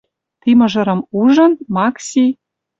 Ти 0.41 0.49
мыжырым 0.59 0.99
ужын, 1.21 1.51
Макси 1.75 2.25